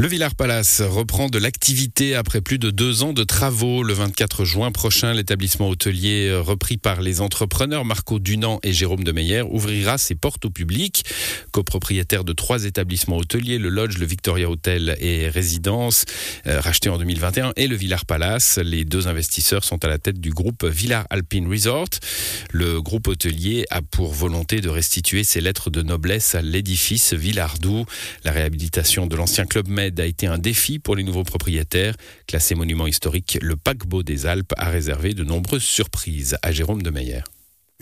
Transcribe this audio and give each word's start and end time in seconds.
Le 0.00 0.08
Villard 0.08 0.34
Palace 0.34 0.80
reprend 0.80 1.28
de 1.28 1.38
l'activité 1.38 2.14
après 2.14 2.40
plus 2.40 2.58
de 2.58 2.70
deux 2.70 3.02
ans 3.02 3.12
de 3.12 3.22
travaux. 3.22 3.82
Le 3.82 3.92
24 3.92 4.46
juin 4.46 4.72
prochain, 4.72 5.12
l'établissement 5.12 5.68
hôtelier 5.68 6.28
euh, 6.30 6.40
repris 6.40 6.78
par 6.78 7.02
les 7.02 7.20
entrepreneurs 7.20 7.84
Marco 7.84 8.18
Dunant 8.18 8.60
et 8.62 8.72
Jérôme 8.72 9.04
de 9.04 9.12
Meyer 9.12 9.42
ouvrira 9.42 9.98
ses 9.98 10.14
portes 10.14 10.46
au 10.46 10.50
public. 10.50 11.04
Copropriétaire 11.52 12.24
de 12.24 12.32
trois 12.32 12.64
établissements 12.64 13.18
hôteliers, 13.18 13.58
le 13.58 13.68
Lodge, 13.68 13.98
le 13.98 14.06
Victoria 14.06 14.48
Hotel 14.48 14.96
et 15.00 15.28
Résidence, 15.28 16.06
euh, 16.46 16.60
racheté 16.60 16.88
en 16.88 16.96
2021, 16.96 17.52
et 17.56 17.66
le 17.66 17.76
Villard 17.76 18.06
Palace. 18.06 18.56
Les 18.56 18.86
deux 18.86 19.06
investisseurs 19.06 19.64
sont 19.64 19.84
à 19.84 19.88
la 19.88 19.98
tête 19.98 20.18
du 20.18 20.30
groupe 20.30 20.64
Villard 20.64 21.04
Alpine 21.10 21.46
Resort. 21.46 21.90
Le 22.52 22.80
groupe 22.80 23.08
hôtelier 23.08 23.66
a 23.68 23.82
pour 23.82 24.14
volonté 24.14 24.62
de 24.62 24.70
restituer 24.70 25.24
ses 25.24 25.42
lettres 25.42 25.68
de 25.68 25.82
noblesse 25.82 26.34
à 26.34 26.40
l'édifice 26.40 27.12
Villardou. 27.12 27.84
La 28.24 28.32
réhabilitation 28.32 29.06
de 29.06 29.14
l'ancien 29.14 29.44
Club 29.44 29.68
Med 29.68 29.89
a 29.98 30.04
été 30.04 30.26
un 30.26 30.38
défi 30.38 30.78
pour 30.78 30.94
les 30.94 31.02
nouveaux 31.02 31.24
propriétaires. 31.24 31.96
Classé 32.26 32.54
monument 32.54 32.86
historique, 32.86 33.38
le 33.40 33.56
paquebot 33.56 34.02
des 34.02 34.26
Alpes 34.26 34.52
a 34.58 34.68
réservé 34.68 35.14
de 35.14 35.24
nombreuses 35.24 35.64
surprises 35.64 36.36
à 36.42 36.52
Jérôme 36.52 36.82
de 36.82 36.90
Meyer. 36.90 37.22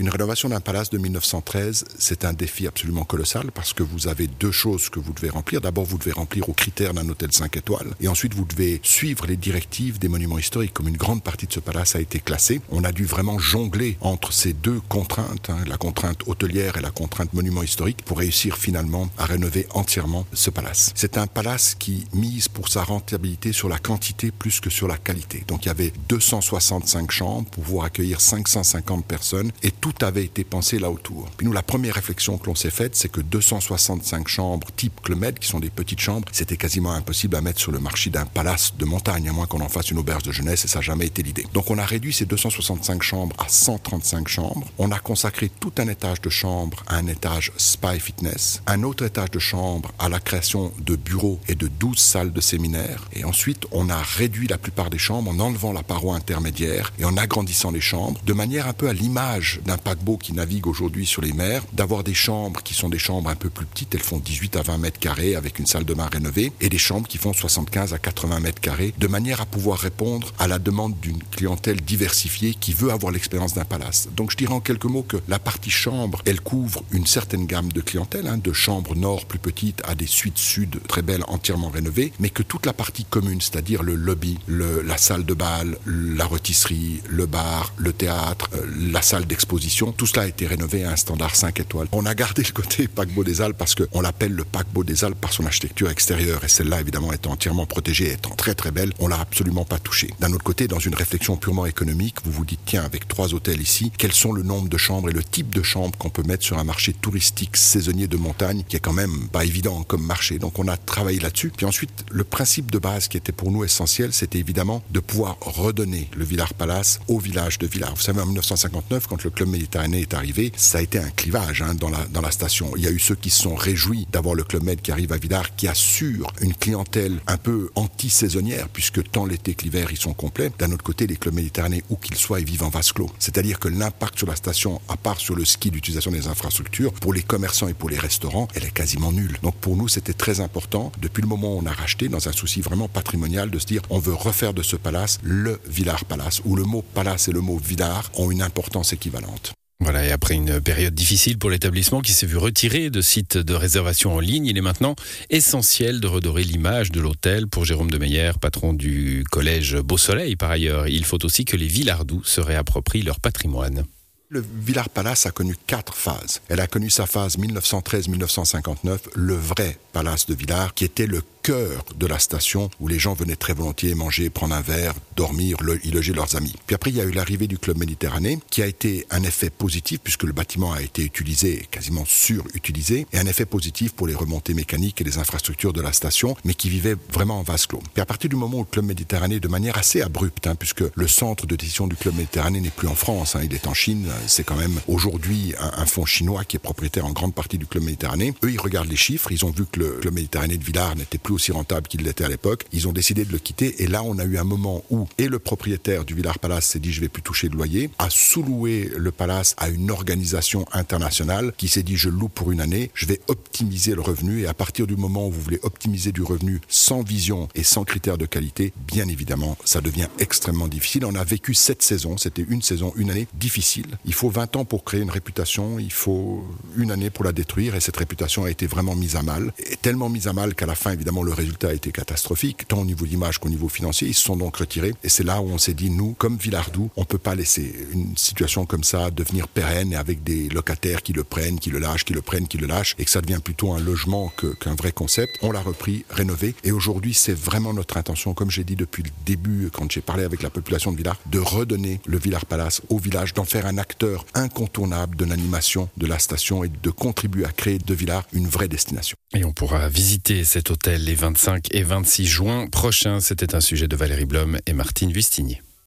Une 0.01 0.11
rénovation 0.11 0.49
d'un 0.49 0.61
palace 0.61 0.91
de 0.91 0.99
1913, 0.99 1.85
c'est 1.99 2.25
un 2.25 2.33
défi 2.33 2.69
absolument 2.69 3.03
colossal 3.03 3.51
parce 3.51 3.73
que 3.73 3.83
vous 3.83 4.07
avez 4.07 4.29
deux 4.29 4.53
choses 4.53 4.91
que 4.91 5.01
vous 5.01 5.13
devez 5.13 5.29
remplir. 5.29 5.61
D'abord, 5.61 5.87
vous 5.87 5.99
devez 5.99 6.13
remplir 6.13 6.49
aux 6.49 6.53
critères 6.53 6.95
d'un 6.95 7.09
hôtel 7.09 7.33
5 7.33 7.57
étoiles 7.57 7.89
et 8.01 8.07
ensuite 8.07 8.33
vous 8.33 8.45
devez 8.45 8.79
suivre 8.85 9.27
les 9.27 9.37
directives 9.37 9.99
des 9.99 10.07
monuments 10.07 10.39
historiques. 10.39 10.73
Comme 10.73 10.87
une 10.87 10.97
grande 10.97 11.25
partie 11.25 11.49
de 11.49 11.53
ce 11.53 11.59
palace 11.59 11.97
a 11.97 12.01
été 12.01 12.21
classée, 12.21 12.61
on 12.71 12.85
a 12.85 12.93
dû 12.93 13.07
vraiment 13.07 13.41
jongler 13.41 13.99
entre 14.01 14.33
ces 14.33 14.53
deux 14.53 14.79
contraintes, 14.89 15.51
hein, 15.51 15.59
la 15.67 15.79
contrainte 15.79 16.21
hôtelière 16.29 16.77
et 16.77 16.81
la 16.81 16.93
contrainte 16.93 17.35
monument 17.35 17.65
historique, 17.65 18.05
pour 18.05 18.19
réussir 18.19 18.57
finalement 18.57 19.11
à 19.19 19.25
rénover 19.25 19.67
entièrement 19.71 20.27
ce 20.33 20.51
palace. 20.51 20.93
C'est 20.95 21.19
un 21.19 21.27
palace 21.27 21.75
qui 21.75 22.07
mise 22.13 22.47
pour 22.47 22.69
sa 22.69 22.85
rentabilité 22.85 23.53
sur 23.53 23.69
la 23.69 23.81
quantité 23.81 24.31
plus 24.31 24.61
que 24.61 24.71
sur 24.71 24.87
la 24.87 24.97
qualité. 24.97 25.43
Donc 25.49 25.65
il 25.65 25.71
y 25.71 25.73
avait 25.73 25.93
265 26.09 27.11
chambres 27.11 27.51
pour 27.51 27.65
pouvoir 27.65 27.87
accueillir 27.87 28.21
550 28.21 29.05
personnes 29.05 29.51
et 29.65 29.73
tout 29.73 29.88
tout 29.89 30.05
avait 30.05 30.25
été 30.25 30.45
pensé 30.45 30.79
là 30.79 30.91
autour. 30.91 31.31
Puis 31.37 31.47
nous, 31.47 31.53
la 31.53 31.63
première 31.63 31.95
réflexion 31.95 32.37
que 32.37 32.47
l'on 32.47 32.55
s'est 32.55 32.71
faite, 32.71 32.95
c'est 32.95 33.09
que 33.09 33.23
265 33.23 34.29
chambres 34.29 34.69
type 34.77 35.01
Clemède, 35.03 35.39
qui 35.39 35.49
sont 35.49 35.61
des 35.61 35.71
petites 35.71 36.01
chambres, 36.01 36.29
c'était 36.31 36.59
quasiment 36.59 36.93
impossible 36.93 37.37
à 37.37 37.41
mettre 37.41 37.59
sur 37.59 37.73
le 37.73 37.79
marché 37.79 38.11
d'un 38.11 38.27
palace 38.27 38.75
de 38.79 38.85
montagne, 38.85 39.31
à 39.31 39.33
moins 39.33 39.47
qu'on 39.47 39.63
en 39.63 39.69
fasse 39.69 39.91
une 39.91 39.99
auberge 39.99 40.25
de 40.25 40.33
jeunesse, 40.33 40.67
et 40.67 40.69
ça 40.69 40.81
n'a 40.81 40.83
jamais 40.83 41.07
été 41.07 41.23
l'idée. 41.23 41.47
Donc 41.55 41.71
on 41.71 41.79
a 41.79 41.87
réduit 41.87 42.13
ces 42.13 42.27
265 42.27 43.03
chambres 43.03 43.35
à 43.39 43.49
135 43.49 44.29
chambres. 44.29 44.69
On 44.77 44.93
a 44.93 44.99
consacré 44.99 45.49
tout 45.49 45.73
un 45.79 45.89
étage 45.89 46.21
de 46.21 46.29
chambres 46.29 46.85
à 46.87 46.97
un 46.97 47.07
étage 47.07 47.53
spa 47.57 47.97
et 47.97 48.01
fitness, 48.01 48.63
un 48.67 48.83
autre 48.83 49.07
étage 49.07 49.31
de 49.31 49.39
chambres 49.39 49.91
à 49.99 50.11
la 50.11 50.21
création 50.21 50.71
de 50.81 50.97
bureaux 50.97 51.41
et 51.49 51.55
de 51.55 51.69
12 51.69 51.97
salles 51.99 52.33
de 52.33 52.41
séminaire. 52.43 53.09
Et 53.15 53.25
ensuite, 53.25 53.67
on 53.73 53.89
a 53.89 54.03
réduit 54.03 54.49
la 54.49 54.59
plupart 54.59 54.91
des 54.91 54.99
chambres 54.99 55.31
en 55.31 55.41
enlevant 55.41 55.73
la 55.73 55.83
paroi 55.83 56.15
intermédiaire 56.15 56.93
et 56.99 57.07
en 57.07 57.17
agrandissant 57.17 57.71
les 57.71 57.81
chambres, 57.81 58.21
de 58.27 58.33
manière 58.35 58.69
un 58.69 58.75
peu 58.75 58.89
à 58.89 58.93
l'image 58.93 59.61
d'un 59.65 59.78
paquebot 59.79 60.17
qui 60.17 60.33
navigue 60.33 60.67
aujourd'hui 60.67 61.07
sur 61.07 61.23
les 61.23 61.33
mers, 61.33 61.63
d'avoir 61.73 62.05
des 62.05 62.15
chambres 62.15 62.63
qui 62.63 62.75
sont 62.75 62.89
des 62.89 62.99
chambres 62.99 63.31
un 63.31 63.37
peu 63.37 63.51
plus 63.51 63.67
petites, 63.67 63.95
elles 63.95 64.03
font 64.03 64.19
18 64.19 64.57
à 64.57 64.63
20 64.63 64.79
mètres 64.79 65.01
carrés 65.01 65.35
avec 65.35 65.59
une 65.59 65.67
salle 65.67 65.85
de 65.85 65.95
bain 65.95 66.09
rénovée, 66.11 66.53
et 66.61 66.69
des 66.69 66.79
chambres 66.79 67.09
qui 67.09 67.19
font 67.19 67.33
75 67.33 67.95
à 67.95 67.99
80 67.99 68.41
mètres 68.41 68.61
carrés, 68.61 68.95
de 68.99 69.07
manière 69.07 69.41
à 69.41 69.47
pouvoir 69.47 69.79
répondre 69.79 70.33
à 70.39 70.49
la 70.49 70.59
demande 70.59 70.99
d'une 71.01 71.23
clientèle 71.23 71.81
diversifiée 71.81 72.55
qui 72.55 72.73
veut 72.73 72.91
avoir 72.91 73.13
l'expérience 73.13 73.55
d'un 73.55 73.65
palace. 73.65 74.09
Donc 74.17 74.31
je 74.31 74.37
dirais 74.37 74.55
en 74.55 74.61
quelques 74.61 74.85
mots 74.85 75.03
que 75.03 75.19
la 75.29 75.39
partie 75.39 75.71
chambre, 75.71 76.23
elle 76.27 76.41
couvre 76.41 76.83
une 76.93 77.07
certaine 77.07 77.47
gamme 77.47 77.73
de 77.73 77.81
clientèle, 77.81 78.27
hein, 78.27 78.39
de 78.39 78.53
chambres 78.53 78.95
nord 78.95 79.27
plus 79.27 79.39
petites 79.39 79.83
à 79.87 79.95
des 79.95 80.07
suites 80.07 80.39
sud 80.39 80.81
très 80.89 81.03
belles, 81.03 81.25
entièrement 81.29 81.69
rénovées, 81.69 82.13
mais 82.21 82.31
que 82.31 82.43
toute 82.43 82.67
la 82.67 82.73
partie 82.73 83.05
commune, 83.05 83.41
c'est-à-dire 83.41 83.83
le 83.83 83.95
lobby, 83.95 84.39
la 84.49 84.97
salle 84.99 85.25
de 85.25 85.35
bal, 85.35 85.79
la 85.87 86.25
rôtisserie, 86.25 87.03
le 87.09 87.27
bar, 87.27 87.73
le 87.77 87.93
théâtre, 87.93 88.49
euh, 88.55 88.67
la 88.91 89.03
salle 89.03 89.27
d'exposition, 89.27 89.68
tout 89.97 90.07
cela 90.07 90.23
a 90.23 90.27
été 90.27 90.47
rénové 90.47 90.85
à 90.85 90.93
un 90.93 90.97
standard 90.97 91.37
5 91.37 91.61
étoiles. 91.61 91.89
On 91.93 92.07
a 92.07 92.15
gardé 92.15 92.43
le 92.43 92.53
côté 92.53 92.89
paquebot 92.89 93.23
des 93.23 93.41
Alpes 93.41 93.57
parce 93.59 93.75
qu'on 93.75 94.01
l'appelle 94.01 94.33
le 94.33 94.45
paquebot 94.45 94.83
des 94.83 95.05
Alpes 95.05 95.21
par 95.21 95.33
son 95.33 95.45
architecture 95.47 95.91
extérieure 95.91 96.43
et 96.45 96.49
celle-là 96.49 96.81
évidemment 96.81 97.13
étant 97.13 97.33
entièrement 97.33 97.67
protégée, 97.67 98.13
étant 98.13 98.31
très 98.31 98.55
très 98.55 98.71
belle, 98.71 98.93
on 98.99 99.09
l'a 99.09 99.21
absolument 99.21 99.65
pas 99.65 99.79
touchée. 99.79 100.11
D'un 100.21 100.33
autre 100.33 100.45
côté, 100.45 100.69
dans 100.69 100.79
une 100.79 100.95
réflexion 100.95 101.37
purement 101.37 101.67
économique, 101.67 102.17
vous 102.25 102.33
vous 102.33 102.45
dites 102.45 102.61
tiens 102.65 102.83
avec 102.83 103.09
trois 103.09 103.35
hôtels 103.35 103.61
ici, 103.61 103.93
quels 103.97 104.13
sont 104.13 104.33
le 104.33 104.43
nombre 104.43 104.69
de 104.69 104.77
chambres 104.77 105.11
et 105.11 105.13
le 105.13 105.23
type 105.23 105.55
de 105.55 105.63
chambres 105.63 105.97
qu'on 105.99 106.11
peut 106.11 106.23
mettre 106.23 106.45
sur 106.45 106.59
un 106.59 106.65
marché 106.65 106.93
touristique 106.93 107.57
saisonnier 107.57 108.09
de 108.09 108.17
montagne 108.17 108.65
qui 108.69 108.77
est 108.77 108.81
quand 108.81 108.93
même 108.93 109.29
pas 109.29 109.45
évident 109.45 109.83
comme 109.83 110.05
marché? 110.05 110.39
Donc 110.39 110.59
on 110.59 110.69
a 110.69 110.77
travaillé 110.77 111.21
là-dessus. 111.21 111.53
Puis 111.55 111.67
ensuite, 111.67 112.05
le 112.11 112.25
principe 112.25 112.71
de 112.71 112.79
base 112.79 113.09
qui 113.09 113.17
était 113.17 113.33
pour 113.33 113.51
nous 113.51 113.65
essentiel, 113.65 114.13
c'était 114.13 114.39
évidemment 114.39 114.83
de 114.91 115.01
pouvoir 115.01 115.37
redonner 115.41 116.09
le 116.17 116.25
Villard 116.25 116.55
Palace 116.55 117.01
au 117.09 117.19
village 117.19 117.59
de 117.59 117.67
Villars. 117.67 117.95
Vous 117.95 118.03
savez, 118.03 118.21
en 118.21 118.27
1959, 118.27 119.07
quand 119.07 119.23
le 119.25 119.31
club 119.31 119.48
Méditerranée 119.51 120.01
est 120.01 120.15
arrivé, 120.15 120.53
ça 120.57 120.79
a 120.79 120.81
été 120.81 120.99
un 120.99 121.11
clivage 121.11 121.63
hein, 121.63 121.75
dans, 121.75 121.91
la, 121.91 122.05
dans 122.07 122.21
la 122.21 122.31
station. 122.31 122.73
Il 122.77 122.85
y 122.85 122.87
a 122.87 122.91
eu 122.91 122.99
ceux 122.99 123.15
qui 123.15 123.31
se 123.31 123.43
sont 123.43 123.55
réjouis 123.55 124.07
d'avoir 124.13 124.35
le 124.35 124.45
Club 124.45 124.63
Med 124.63 124.81
qui 124.81 124.93
arrive 124.93 125.13
à 125.13 125.19
Villars, 125.19 125.55
qui 125.57 125.69
assure 125.69 126.33
une 126.41 126.55
clientèle 126.55 127.21
un 127.27 127.37
peu 127.37 127.71
anti-saisonnière, 127.75 128.69
puisque 128.69 129.03
tant 129.11 129.27
l'été 129.27 129.55
que 129.55 129.65
l'hiver, 129.65 129.89
ils 129.91 129.99
sont 129.99 130.15
complets. 130.15 130.51
D'un 130.59 130.73
autre 130.73 130.85
côté, 130.85 131.07
les 131.07 131.17
clubs 131.17 131.35
méditerranéens, 131.35 131.83
où 131.91 131.97
qu'ils 131.97 132.17
soient, 132.17 132.41
ils 132.41 132.47
vivent 132.47 132.65
en 132.65 132.69
vase 132.69 132.93
clos. 132.93 133.11
C'est-à-dire 133.19 133.59
que 133.59 133.69
l'impact 133.69 134.19
sur 134.19 134.27
la 134.27 134.37
station, 134.37 134.81
à 134.89 134.97
part 134.97 135.19
sur 135.19 135.35
le 135.35 135.45
ski 135.45 135.71
d'utilisation 135.71 136.11
des 136.11 136.27
infrastructures, 136.27 136.93
pour 136.93 137.13
les 137.13 137.23
commerçants 137.23 137.69
et 137.69 137.75
pour 137.75 137.91
les 137.91 137.99
restaurants, 137.99 138.49
elle 138.55 138.65
est 138.65 138.71
quasiment 138.71 139.13
nulle. 139.13 139.39
Donc 139.43 139.55
pour 139.57 139.77
nous, 139.77 139.89
c'était 139.89 140.13
très 140.13 140.41
important, 140.41 140.93
depuis 141.01 141.23
le 141.23 141.29
moment 141.29 141.55
où 141.55 141.59
on 141.59 141.67
a 141.67 141.73
racheté, 141.73 142.09
dans 142.09 142.29
un 142.29 142.33
souci 142.33 142.61
vraiment 142.61 142.89
patrimonial, 142.89 143.51
de 143.51 143.59
se 143.59 143.67
dire, 143.67 143.83
on 143.91 143.99
veut 143.99 144.15
refaire 144.15 144.55
de 144.55 144.63
ce 144.63 144.77
palace 144.77 145.19
le 145.23 145.61
Villars 145.69 146.05
Palace, 146.05 146.41
où 146.45 146.57
le 146.57 146.65
mot 146.65 146.83
palace 146.95 147.29
et 147.29 147.33
le 147.33 147.41
mot 147.41 147.59
Villars 147.59 148.11
ont 148.15 148.31
une 148.31 148.43
importance 148.43 148.93
équivalente. 148.93 149.38
Voilà, 149.81 150.05
et 150.05 150.11
après 150.11 150.35
une 150.35 150.61
période 150.61 150.95
difficile 150.95 151.39
pour 151.39 151.51
l'établissement 151.51 152.01
qui 152.01 152.13
s'est 152.13 152.27
vu 152.27 152.37
retirer 152.37 152.91
de 152.91 153.01
sites 153.01 153.39
de 153.39 153.55
réservation 153.55 154.13
en 154.13 154.19
ligne, 154.19 154.47
il 154.47 154.59
est 154.59 154.63
maintenant 154.63 154.97
essentiel 155.31 156.01
de 156.01 156.09
redorer 156.09 156.43
l'image 156.43 156.91
de 156.91 157.01
l'hôtel. 157.01 157.47
Pour 157.47 157.65
Jérôme 157.65 157.91
de 157.91 157.97
Meyer, 157.97 158.33
patron 158.41 158.75
du 158.75 159.25
collège 159.31 159.77
Beau 159.77 159.97
Soleil 159.97 160.35
par 160.35 160.51
ailleurs, 160.51 160.89
il 160.89 161.05
faut 161.05 161.25
aussi 161.25 161.45
que 161.45 161.57
les 161.57 161.69
Villardous 161.69 162.25
se 162.25 162.41
réapproprient 162.41 163.03
leur 163.03 163.21
patrimoine. 163.21 163.85
Le 164.31 164.45
Villard 164.61 164.91
Palace 164.91 165.25
a 165.27 165.31
connu 165.31 165.55
quatre 165.67 165.95
phases. 165.95 166.43
Elle 166.49 166.61
a 166.61 166.67
connu 166.67 166.91
sa 166.91 167.07
phase 167.07 167.39
1913-1959, 167.39 168.99
le 169.15 169.35
vrai 169.35 169.79
palace 169.93 170.27
de 170.27 170.35
Villars, 170.35 170.75
qui 170.75 170.85
était 170.85 171.07
le 171.07 171.23
cœur 171.49 171.83
de 171.97 172.07
la 172.07 172.19
station 172.19 172.69
où 172.79 172.89
les 172.89 172.99
gens 172.99 173.15
venaient 173.15 173.35
très 173.35 173.55
volontiers 173.55 173.95
manger, 173.95 174.29
prendre 174.29 174.55
un 174.55 174.61
verre, 174.61 174.93
dormir, 175.17 175.57
y 175.83 175.91
loger 175.91 176.13
leurs 176.13 176.37
amis. 176.37 176.55
Puis 176.67 176.75
après, 176.75 176.91
il 176.91 176.99
y 176.99 177.01
a 177.01 177.05
eu 177.05 177.11
l'arrivée 177.11 177.47
du 177.47 177.57
Club 177.57 177.79
Méditerranée, 177.79 178.39
qui 178.51 178.61
a 178.61 178.67
été 178.67 179.07
un 179.09 179.23
effet 179.23 179.49
positif 179.49 179.99
puisque 180.05 180.25
le 180.25 180.35
bâtiment 180.35 180.73
a 180.73 180.83
été 180.83 181.03
utilisé, 181.03 181.67
quasiment 181.71 182.05
surutilisé, 182.05 183.07
et 183.15 183.19
un 183.19 183.25
effet 183.25 183.47
positif 183.47 183.93
pour 183.95 184.07
les 184.07 184.15
remontées 184.15 184.53
mécaniques 184.53 185.01
et 185.01 185.05
les 185.05 185.17
infrastructures 185.17 185.73
de 185.73 185.81
la 185.81 185.95
station, 185.95 186.37
mais 186.45 186.53
qui 186.53 186.69
vivait 186.69 186.97
vraiment 187.11 187.39
en 187.39 187.45
vase 187.45 187.65
clos. 187.65 187.83
Puis 187.95 188.03
à 188.03 188.05
partir 188.05 188.29
du 188.29 188.37
moment 188.37 188.59
où 188.59 188.65
le 188.65 188.67
Club 188.67 188.85
Méditerranée, 188.85 189.41
de 189.41 189.49
manière 189.49 189.79
assez 189.79 190.03
abrupte, 190.03 190.47
hein, 190.47 190.55
puisque 190.55 190.85
le 190.95 191.09
centre 191.09 191.47
de 191.47 191.57
décision 191.57 191.87
du 191.87 191.97
Club 191.97 192.15
Méditerranée 192.15 192.61
n'est 192.61 192.69
plus 192.69 192.89
en 192.89 192.95
France, 192.95 193.37
hein, 193.37 193.41
il 193.43 193.55
est 193.55 193.67
en 193.67 193.73
Chine, 193.73 194.07
c'est 194.27 194.45
quand 194.45 194.57
même 194.57 194.79
aujourd'hui 194.87 195.55
un, 195.59 195.81
un, 195.81 195.87
fonds 195.87 196.05
chinois 196.05 196.45
qui 196.45 196.57
est 196.57 196.61
propriétaire 196.61 197.07
en 197.07 197.13
grande 197.13 197.35
partie 197.35 197.57
du 197.57 197.65
Club 197.65 197.85
Méditerranée. 197.85 198.35
Eux, 198.45 198.53
ils 198.53 198.61
regardent 198.61 198.91
les 198.91 198.97
chiffres, 198.97 199.33
ils 199.33 199.47
ont 199.47 199.51
vu 199.51 199.65
que 199.65 199.81
le 199.81 199.93
Club 200.03 200.13
Méditerranée 200.13 200.59
de 200.59 200.65
Villars 200.65 200.95
n'était 200.95 201.17
plus 201.17 201.38
aussi 201.39 201.53
rentable 201.53 201.87
qu'il 201.87 202.03
l'était 202.03 202.25
à 202.25 202.29
l'époque. 202.29 202.65
Ils 202.73 202.89
ont 202.89 202.93
décidé 202.93 203.25
de 203.25 203.31
le 203.31 203.39
quitter 203.39 203.81
et 203.81 203.87
là, 203.87 204.03
on 204.03 204.19
a 204.19 204.25
eu 204.25 204.39
un 204.39 204.45
moment 204.45 204.83
où 204.91 205.07
et 205.19 205.29
le 205.29 205.39
propriétaire 205.39 206.05
du 206.05 206.15
Villars 206.15 206.41
Palace 206.41 206.67
s'est 206.67 206.81
dit 206.81 206.93
je 206.93 207.01
vais 207.01 207.09
plus 207.09 207.23
toucher 207.23 207.49
de 207.49 207.55
loyer, 207.55 207.91
a 208.01 208.11
sous-loué 208.11 208.91
le 208.97 209.13
palace 209.13 209.55
à 209.57 209.69
une 209.69 209.93
organisation 209.93 210.67
internationale 210.73 211.53
qui 211.57 211.69
s'est 211.69 211.85
dit 211.85 211.97
je 211.97 212.09
loue 212.09 212.29
pour 212.29 212.51
une 212.51 212.61
année, 212.61 212.91
je 212.93 213.07
vais 213.07 213.21
optimiser 213.29 213.95
le 213.95 214.01
revenu 214.01 214.41
et 214.41 214.49
à 214.49 214.55
partir 214.55 214.89
du 214.89 214.97
moment 214.97 215.29
où 215.29 215.31
vous 215.31 215.41
voulez 215.41 215.61
optimiser 215.63 216.11
du 216.11 216.23
revenu 216.23 216.61
sans 216.67 217.03
vision 217.03 217.49
et 217.55 217.63
sans 217.63 217.85
critères 217.85 218.19
de 218.19 218.27
qualité, 218.27 218.73
bien 218.89 219.07
évidemment, 219.07 219.57
ça 219.65 219.81
devient 219.81 220.09
extrêmement 220.19 220.67
difficile. 220.67 221.05
On 221.05 221.15
a 221.15 221.23
vécu 221.23 221.55
cette 221.55 221.83
saison, 221.83 222.17
c'était 222.17 222.47
une 222.49 222.63
saison, 222.63 222.93
une 222.97 223.11
année 223.11 223.29
difficile. 223.35 223.87
Il 224.05 224.15
faut 224.15 224.29
20 224.29 224.57
ans 224.57 224.65
pour 224.65 224.83
créer 224.83 225.03
une 225.03 225.11
réputation, 225.11 225.79
il 225.79 225.93
faut 225.93 226.45
une 226.77 226.91
année 226.91 227.11
pour 227.11 227.25
la 227.25 227.33
détruire 227.33 227.77
et 227.77 227.81
cette 227.81 227.97
réputation 227.97 228.43
a 228.45 228.51
été 228.51 228.67
vraiment 228.67 228.97
mise 228.97 229.15
à 229.15 229.23
mal. 229.23 229.53
Et 229.71 229.77
tellement 229.77 230.09
mise 230.09 230.27
à 230.27 230.33
mal 230.33 230.55
qu'à 230.55 230.67
la 230.67 230.75
fin, 230.75 230.91
évidemment, 230.91 231.23
le 231.29 231.35
résultat 231.35 231.69
a 231.69 231.75
été 231.75 231.93
catastrophique, 231.93 232.67
tant 232.67 232.81
au 232.81 232.85
niveau 232.87 233.05
d'image 233.05 233.39
qu'au 233.39 233.51
niveau 233.51 233.69
financier. 233.69 234.09
Ils 234.09 234.15
se 234.15 234.23
sont 234.23 234.37
donc 234.37 234.57
retirés. 234.57 234.95
Et 235.05 235.11
c'est 235.11 235.25
là 235.25 235.41
où 235.43 235.49
on 235.51 235.59
s'est 235.59 235.75
dit, 235.75 235.91
nous, 235.91 236.15
comme 236.15 236.39
Villardou, 236.39 236.91
on 236.97 237.05
peut 237.05 237.19
pas 237.19 237.35
laisser 237.35 237.75
une 237.93 238.17
situation 238.17 238.65
comme 238.65 238.83
ça 238.83 239.11
devenir 239.11 239.47
pérenne 239.47 239.93
et 239.93 239.97
avec 239.97 240.23
des 240.23 240.49
locataires 240.49 241.03
qui 241.03 241.13
le 241.13 241.25
prennent, 241.25 241.59
qui 241.59 241.71
le 241.71 241.79
lâchent, 241.79 242.05
qui 242.05 242.15
le 242.15 242.23
prennent, 242.23 242.49
qui 242.49 242.57
le 242.57 242.67
lâchent, 242.67 242.95
et 242.99 243.05
que 243.05 243.11
ça 243.11 243.21
devient 243.21 243.41
plutôt 243.45 243.73
un 243.73 243.81
logement 243.81 244.33
qu'un 244.61 244.75
vrai 244.75 244.93
concept. 244.93 245.37
On 245.43 245.53
l'a 245.53 245.61
repris, 245.61 246.05
rénové. 246.09 246.55
Et 246.65 246.73
aujourd'hui, 246.73 247.13
c'est 247.13 247.37
vraiment 247.37 247.75
notre 247.75 247.99
intention, 247.99 248.33
comme 248.33 248.51
j'ai 248.51 248.65
dit 248.65 248.77
depuis 248.77 249.03
le 249.03 249.11
début, 249.27 249.69
quand 249.71 249.91
j'ai 249.93 250.01
parlé 250.01 250.25
avec 250.25 250.43
la 250.43 250.51
population 250.51 250.93
de 250.93 250.97
Villars, 250.97 251.19
de 251.27 251.39
redonner 251.39 252.01
le 252.07 252.19
Villars 252.19 252.47
Palace 252.47 252.81
au 252.89 252.99
village, 252.99 253.35
d'en 253.35 253.45
faire 253.45 253.67
un 253.67 253.77
acteur 253.77 254.25
incontournable 254.33 255.17
de 255.17 255.27
l'animation 255.27 255.91
de 255.99 256.07
la 256.07 256.19
station 256.19 256.65
et 256.65 256.69
de 256.69 256.91
contribuer 256.91 257.45
à 257.45 257.53
créer 257.53 257.79
de 257.79 257.95
Villars 257.95 258.25
une 258.33 258.49
vraie 258.49 258.69
destination. 258.69 259.17
Et 259.35 259.45
on 259.45 259.53
pourra 259.53 259.91
visiter 259.91 260.45
cet 260.45 260.71
hôtel 260.71 261.08
les 261.09 261.15
25 261.15 261.69
et 261.75 261.83
26 261.83 262.27
juin 262.27 262.67
prochains. 262.67 263.21
C'était 263.21 263.55
un 263.55 263.63
sujet 263.63 263.89
de 263.89 263.97
Valérie 263.97 264.27
Blom 264.27 264.59
et 264.67 264.75
Martine 264.75 265.11
Vustigny. 265.11 265.59